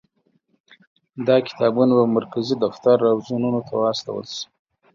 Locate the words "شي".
4.33-4.43